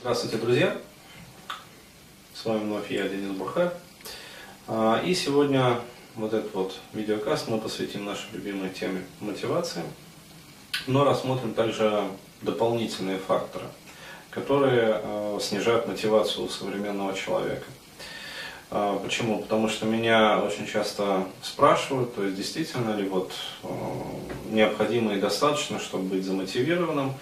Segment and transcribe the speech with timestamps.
[0.00, 0.76] Здравствуйте, друзья!
[2.34, 3.72] С вами вновь я, Денис Бурхар.
[4.66, 5.78] А, и сегодня
[6.16, 9.82] вот этот вот видеокаст мы посвятим нашей любимой теме мотивации,
[10.88, 12.04] но рассмотрим также
[12.42, 13.66] дополнительные факторы,
[14.30, 17.66] которые а, снижают мотивацию у современного человека.
[18.70, 19.38] А, почему?
[19.38, 23.32] Потому что меня очень часто спрашивают, то есть действительно ли вот
[24.50, 27.14] необходимо и достаточно, чтобы быть замотивированным,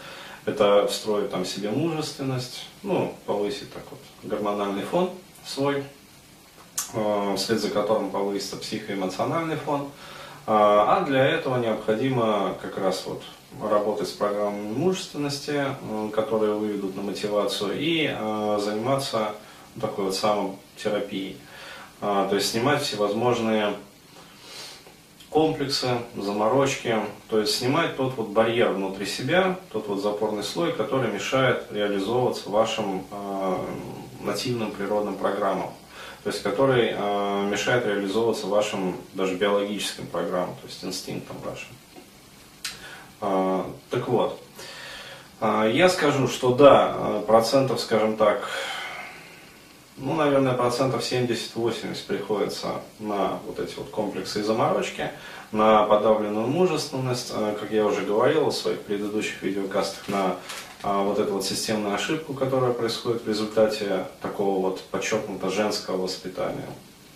[0.45, 5.11] это встроить там себе мужественность, ну, повысить так вот гормональный фон
[5.47, 5.85] свой,
[6.95, 9.89] э, вслед за которым повысится психоэмоциональный фон.
[10.47, 13.23] А, а для этого необходимо как раз вот
[13.63, 19.35] работать с программами мужественности, э, которые выведут на мотивацию, и э, заниматься
[19.81, 21.39] такой вот самотерапией.
[22.01, 23.75] То есть снимать всевозможные
[25.33, 26.97] комплексы, заморочки,
[27.29, 32.51] то есть снимать тот вот барьер внутри себя, тот вот запорный слой, который мешает реализовываться
[32.51, 33.57] вашим э,
[34.21, 35.71] нативным природным программам,
[36.23, 41.69] то есть который э, мешает реализовываться вашим даже биологическим программам, то есть инстинктам вашим.
[43.23, 44.39] Э, так вот,
[45.41, 48.49] э, я скажу, что да, процентов, скажем так,
[49.97, 55.11] ну, наверное, процентов 70-80 приходится на вот эти вот комплексы и заморочки,
[55.53, 60.37] на подавленную мужественность, э, как я уже говорил в своих предыдущих видеокастах, на
[60.83, 66.67] а, вот эту вот системную ошибку, которая происходит в результате такого вот подчеркнуто женского воспитания,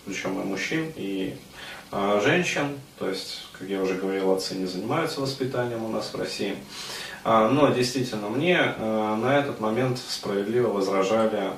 [0.04, 1.36] причем и мужчин, и
[1.90, 6.16] а, женщин, то есть, как я уже говорил, отцы не занимаются воспитанием у нас в
[6.16, 6.56] России.
[7.24, 11.50] А, но действительно, мне э, на этот момент справедливо возражали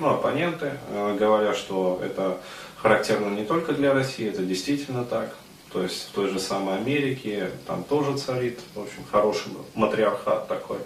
[0.00, 2.38] ну, оппоненты, э, говоря, что это
[2.76, 5.34] характерно не только для России, это действительно так.
[5.72, 10.78] То есть в той же самой Америке там тоже царит, в общем, хороший матриархат такой.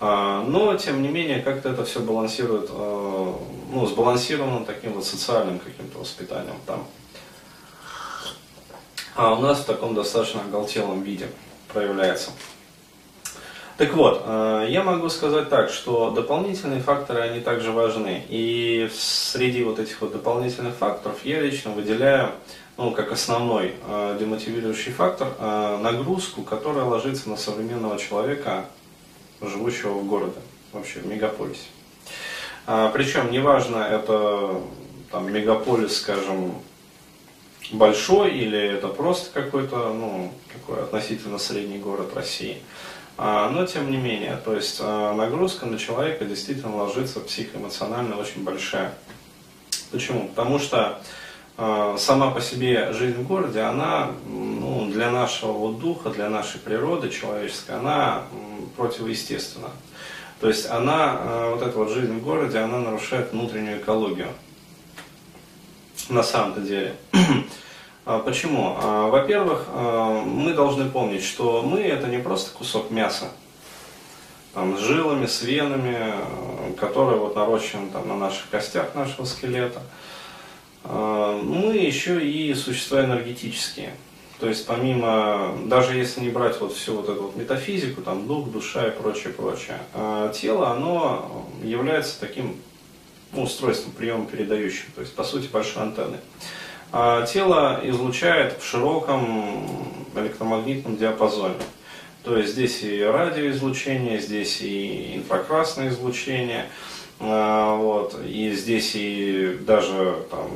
[0.00, 3.32] А, но, тем не менее, как-то это все балансирует, э,
[3.72, 6.86] ну, сбалансировано таким вот социальным каким-то воспитанием там.
[9.14, 11.28] А у нас в таком достаточно оголтелом виде
[11.72, 12.30] проявляется.
[13.76, 18.24] Так вот, э, я могу сказать так, что дополнительные факторы, они также важны.
[18.30, 22.30] И среди вот этих вот дополнительных факторов я лично выделяю,
[22.78, 28.64] ну, как основной э, демотивирующий фактор, э, нагрузку, которая ложится на современного человека,
[29.42, 30.38] живущего в городе,
[30.72, 31.66] вообще в мегаполисе.
[32.64, 34.60] Причем, неважно, это
[35.12, 36.54] там мегаполис, скажем,
[37.70, 42.58] большой или это просто какой-то, ну, такой относительно средний город России.
[43.18, 48.44] А, но тем не менее, то есть а, нагрузка на человека действительно ложится психоэмоционально очень
[48.44, 48.92] большая.
[49.90, 50.28] Почему?
[50.28, 51.00] Потому что
[51.56, 57.08] а, сама по себе жизнь в городе, она ну, для нашего духа, для нашей природы
[57.08, 58.24] человеческой, она
[58.76, 59.70] противоестественна.
[60.38, 64.28] То есть она, вот эта вот жизнь в городе, она нарушает внутреннюю экологию.
[66.10, 66.94] На самом-то деле.
[68.06, 68.76] А, почему?
[68.80, 73.32] А, во-первых, а, мы должны помнить, что мы это не просто кусок мяса,
[74.54, 76.14] там, с жилами, с венами,
[76.78, 79.82] которые вот нарощены там, на наших костях нашего скелета.
[80.84, 83.92] Мы еще и существа энергетические.
[84.38, 88.50] То есть помимо, даже если не брать вот всю вот эту вот метафизику, там дух,
[88.50, 89.80] душа и прочее, прочее,
[90.32, 92.56] тело, оно является таким
[93.34, 96.20] устройством, приемом передающим, то есть по сути большой антенной.
[96.98, 99.68] А тело излучает в широком
[100.14, 101.56] электромагнитном диапазоне.
[102.24, 106.70] То есть здесь и радиоизлучение, здесь и инфракрасное излучение,
[107.20, 110.48] а, вот, и здесь и даже там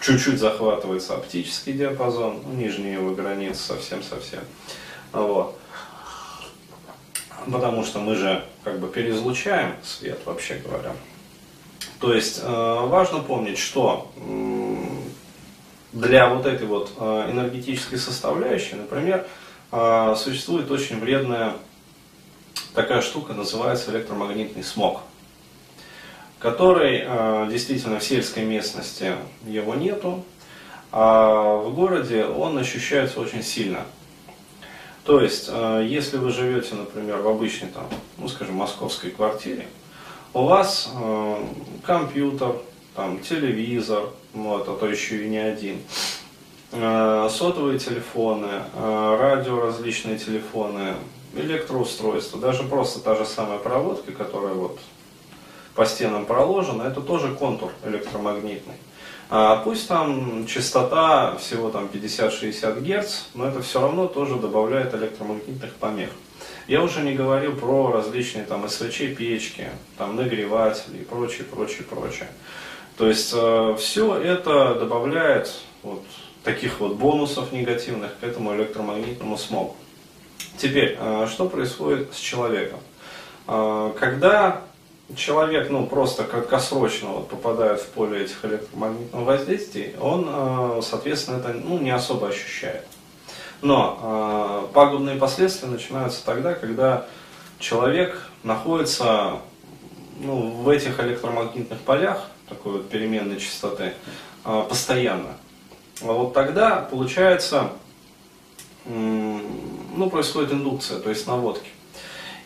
[0.00, 4.42] чуть-чуть захватывается оптический диапазон, ну, нижние его границы совсем-совсем.
[5.10, 5.58] Вот.
[7.50, 10.92] Потому что мы же как бы переизлучаем свет, вообще говоря.
[11.98, 14.12] То есть э, важно помнить, что
[15.92, 19.26] для вот этой вот э, энергетической составляющей, например,
[19.70, 21.54] э, существует очень вредная
[22.74, 25.02] такая штука, называется электромагнитный смог,
[26.38, 29.14] который э, действительно в сельской местности
[29.46, 30.24] его нету,
[30.90, 33.84] а в городе он ощущается очень сильно.
[35.04, 37.88] То есть, если вы живете, например, в обычной, там,
[38.18, 39.66] ну, скажем, московской квартире,
[40.32, 40.92] у вас
[41.84, 42.54] компьютер,
[42.94, 45.78] там, телевизор, вот, а то еще и не один,
[46.72, 50.94] э, сотовые телефоны, э, радио различные телефоны,
[51.34, 54.78] электроустройства, даже просто та же самая проводка, которая вот
[55.74, 58.74] по стенам проложена, это тоже контур электромагнитный.
[59.30, 65.72] А пусть там частота всего там 50-60 Гц, но это все равно тоже добавляет электромагнитных
[65.76, 66.10] помех.
[66.68, 72.28] Я уже не говорю про различные там СВЧ, печки, там нагреватели и прочее, прочее, прочее.
[73.02, 75.52] То есть э, все это добавляет
[75.82, 76.04] вот
[76.44, 79.74] таких вот бонусов негативных к этому электромагнитному смогу.
[80.56, 82.78] Теперь, э, что происходит с человеком?
[83.48, 84.62] Э, когда
[85.16, 91.80] человек, ну, просто краткосрочно вот, попадает в поле этих электромагнитных воздействий, он, соответственно, это ну,
[91.80, 92.86] не особо ощущает.
[93.62, 97.06] Но пагубные последствия начинаются тогда, когда
[97.58, 99.40] человек находится
[100.20, 103.94] ну, в этих электромагнитных полях, такой вот переменной частоты,
[104.44, 105.36] э, постоянно.
[106.02, 107.70] А вот тогда получается,
[108.84, 111.68] ну, происходит индукция, то есть наводки.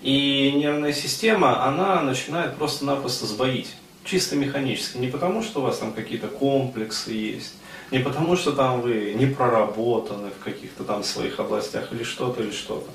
[0.02, 3.74] И нервная система, она начинает просто-напросто сбоить.
[4.04, 4.98] Чисто механически.
[4.98, 7.54] Не потому, что у вас там какие-то комплексы есть,
[7.90, 12.52] не потому, что там вы не проработаны в каких-то там своих областях или что-то, или
[12.52, 12.88] что-то.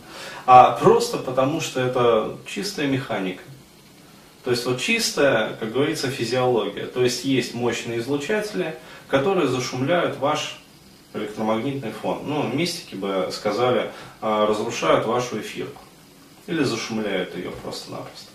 [0.46, 3.44] А просто потому, что это чистая механика.
[4.44, 6.88] То есть вот чистая, как говорится, физиология.
[6.88, 8.76] То есть есть мощные излучатели,
[9.08, 10.62] которые зашумляют ваш
[11.14, 12.22] электромагнитный фон.
[12.26, 13.92] Ну, мистики бы сказали,
[14.22, 15.82] а, разрушают вашу эфирку.
[16.48, 18.30] Или зашумляют ее просто-напросто.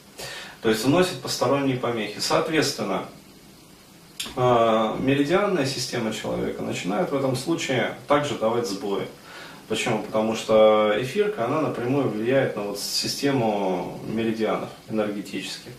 [0.62, 2.18] То есть вносят посторонние помехи.
[2.20, 3.06] Соответственно,
[4.36, 9.06] а, меридианная система человека начинает в этом случае также давать сбои.
[9.68, 10.02] Почему?
[10.02, 15.72] Потому что эфирка, она напрямую влияет на вот систему меридианов энергетических.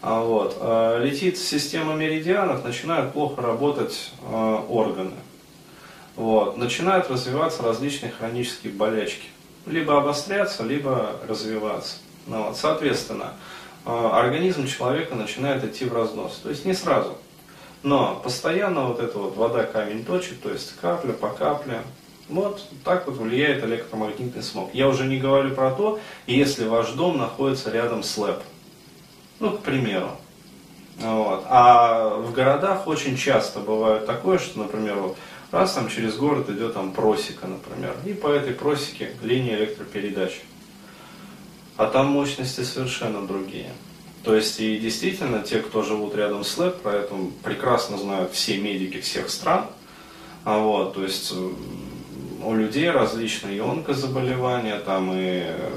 [0.00, 5.16] А вот, э, летит система меридианов, начинают плохо работать э, органы.
[6.14, 9.26] Вот, начинают развиваться различные хронические болячки.
[9.66, 11.96] Либо обостряться, либо развиваться.
[12.26, 13.34] Ну, вот, соответственно,
[13.84, 16.40] э, организм человека начинает идти в разнос.
[16.42, 17.18] То есть не сразу.
[17.82, 21.82] Но постоянно вот эта вот вода камень точит, то есть капля по капле,
[22.28, 24.74] вот так вот влияет электромагнитный смог.
[24.74, 28.42] Я уже не говорю про то, если ваш дом находится рядом с ЛЭП.
[29.40, 30.10] Ну, к примеру.
[30.98, 31.44] Вот.
[31.48, 35.16] А в городах очень часто бывает такое, что, например, вот
[35.52, 40.40] раз там через город идет там просека, например, и по этой просеке линия электропередач.
[41.76, 43.70] А там мощности совершенно другие.
[44.24, 47.14] То есть и действительно те, кто живут рядом с ЛЭП, про это
[47.44, 49.66] прекрасно знают все медики всех стран.
[50.44, 51.32] А вот, то есть
[52.44, 55.70] у людей различные и онкозаболевания, там и э,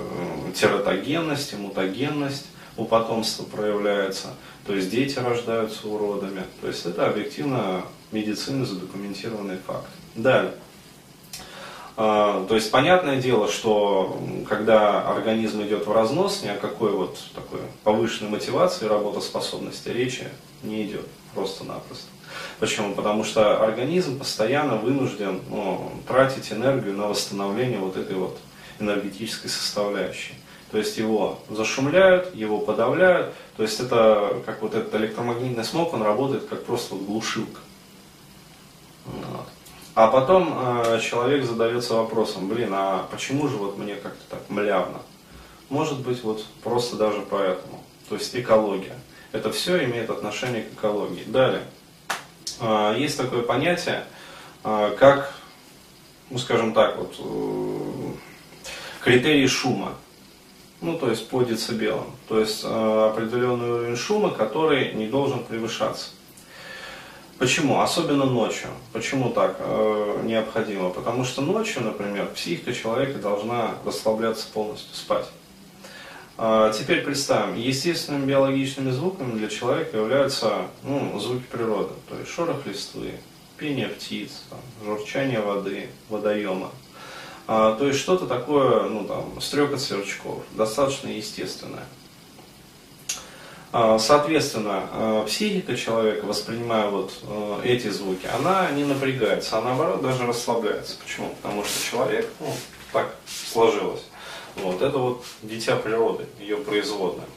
[0.56, 2.48] тератогенность, и мутагенность
[2.82, 4.30] у потомства проявляется,
[4.66, 6.44] то есть дети рождаются уродами.
[6.62, 9.88] То есть это объективно медицина задокументированный факт.
[10.16, 10.54] Далее.
[11.96, 14.20] А, то есть понятное дело, что
[14.50, 20.28] когда организм идет в разнос, ни о какой вот такой повышенной мотивации работоспособности речи
[20.64, 22.08] не идет просто-напросто.
[22.60, 22.96] Почему?
[22.96, 28.40] Потому что организм постоянно вынужден ну, тратить энергию на восстановление вот этой вот
[28.80, 30.34] энергетической составляющей.
[30.72, 33.34] То есть его зашумляют, его подавляют.
[33.58, 37.60] То есть это, как вот этот электромагнитный смог, он работает как просто вот глушилка.
[39.06, 39.48] Вот.
[39.94, 45.02] А потом э, человек задается вопросом, блин, а почему же вот мне как-то так млявно?
[45.68, 47.84] Может быть, вот просто даже поэтому.
[48.08, 48.96] То есть экология.
[49.34, 51.24] Это все имеет отношение к экологии.
[51.26, 51.64] Далее.
[52.62, 54.06] Э, есть такое понятие,
[54.64, 55.34] э, как,
[56.30, 58.12] ну скажем так, вот, э,
[59.02, 59.98] критерий шума
[60.82, 66.10] ну то есть по децибелам, то есть э, определенный уровень шума, который не должен превышаться.
[67.38, 67.82] Почему?
[67.82, 68.70] Особенно ночью.
[68.94, 70.90] Почему так э, необходимо?
[70.90, 75.26] Потому что ночью, например, психика человека должна расслабляться полностью, спать.
[76.38, 82.66] А теперь представим, естественными биологичными звуками для человека являются ну, звуки природы, то есть шорох
[82.66, 83.12] листвы,
[83.58, 86.72] пение птиц, там, журчание воды, водоема.
[87.54, 91.84] А, то есть что-то такое, ну там, стрекот сверчков, достаточно естественное.
[93.74, 100.02] А, соответственно, а, психика человека, воспринимая вот а, эти звуки, она не напрягается, а наоборот
[100.02, 100.96] даже расслабляется.
[101.04, 101.36] Почему?
[101.42, 102.54] Потому что человек, ну,
[102.94, 103.14] так
[103.52, 104.06] сложилось.
[104.56, 107.28] Вот, это вот дитя природы, ее производная.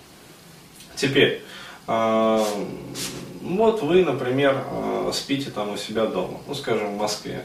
[0.95, 1.43] Теперь,
[1.87, 4.65] вот вы, например,
[5.13, 7.45] спите там у себя дома, ну, скажем, в Москве.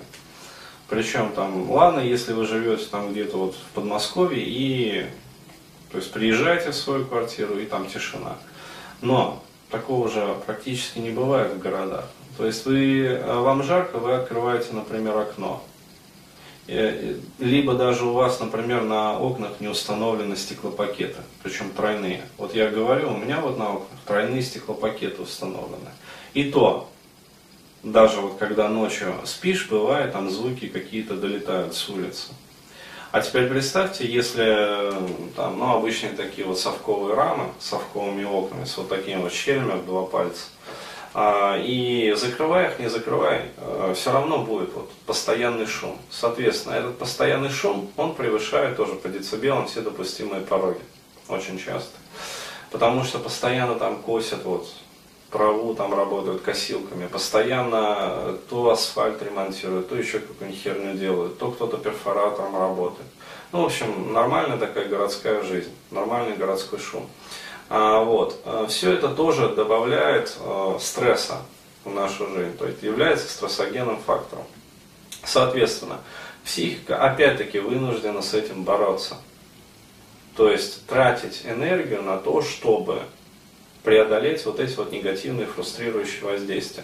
[0.89, 5.05] Причем там, ладно, если вы живете там где-то вот в Подмосковье и,
[5.91, 8.37] то есть приезжаете в свою квартиру и там тишина.
[9.01, 12.05] Но такого же практически не бывает в городах.
[12.37, 15.63] То есть вы, а вам жарко, вы открываете, например, окно.
[17.39, 22.21] Либо даже у вас, например, на окнах не установлены стеклопакеты, причем тройные.
[22.37, 25.89] Вот я говорю, у меня вот на окнах тройные стеклопакеты установлены.
[26.33, 26.89] И то,
[27.83, 32.29] даже вот когда ночью спишь, бывает, там звуки какие-то долетают с улицы.
[33.11, 34.93] А теперь представьте, если
[35.35, 39.79] там, ну, обычные такие вот совковые рамы с совковыми окнами, с вот такими вот щелями
[39.79, 40.45] в два пальца,
[41.15, 45.97] а, и закрывая их, не закрывай, а, все равно будет вот постоянный шум.
[46.11, 50.81] Соответственно, этот постоянный шум, он превышает тоже по децибелам все допустимые пороги.
[51.27, 51.97] Очень часто.
[52.69, 54.67] Потому что постоянно там косят вот
[55.31, 61.77] траву, там работают косилками, постоянно то асфальт ремонтируют, то еще какую-нибудь херню делают, то кто-то
[61.77, 63.07] перфоратором работает.
[63.51, 67.09] Ну, в общем, нормальная такая городская жизнь, нормальный городской шум.
[67.69, 68.39] А, вот.
[68.45, 71.37] А, Все это тоже добавляет а, стресса
[71.83, 74.45] в нашу жизнь, то есть является стрессогенным фактором.
[75.23, 75.99] Соответственно,
[76.43, 79.17] психика опять-таки вынуждена с этим бороться.
[80.35, 83.03] То есть тратить энергию на то, чтобы
[83.89, 86.83] преодолеть вот эти вот негативные фрустрирующие воздействия.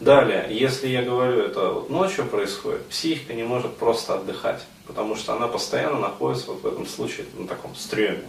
[0.00, 5.46] Далее, если я говорю, это ночью происходит, психика не может просто отдыхать, потому что она
[5.46, 8.22] постоянно находится вот в этом случае на таком стреме.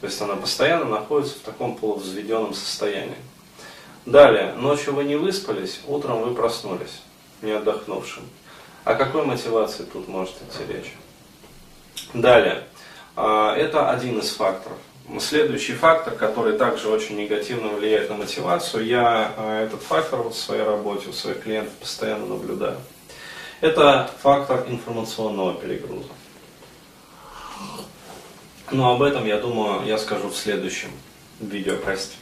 [0.00, 3.16] То есть она постоянно находится в таком полувзведенном состоянии.
[4.06, 7.02] Далее, ночью вы не выспались, утром вы проснулись,
[7.42, 8.22] не отдохнувшим.
[8.84, 10.94] О какой мотивации тут может идти речь?
[12.14, 12.62] Далее,
[13.16, 14.78] а, это один из факторов.
[15.18, 20.62] Следующий фактор, который также очень негативно влияет на мотивацию, я а, этот фактор в своей
[20.62, 22.76] работе, у своих клиентов постоянно наблюдаю.
[23.60, 26.08] Это фактор информационного перегруза.
[28.70, 30.90] Но об этом, я думаю, я скажу в следующем
[31.40, 31.76] видео.
[31.76, 32.16] Прости.